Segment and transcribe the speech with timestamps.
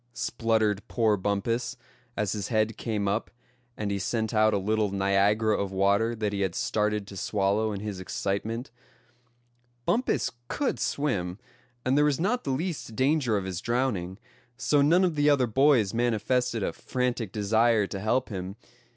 [0.15, 1.77] spluttered poor Bumpus,
[2.17, 3.29] as his head came up,
[3.77, 7.71] and he sent out a little Niagara of water that he had started to swallow
[7.71, 8.71] in his excitement.
[9.85, 11.37] Bumpus could swim,
[11.85, 14.17] and there was not the least danger of his drowning;
[14.57, 18.55] so none of the other boys manifested a frantic desire to help him.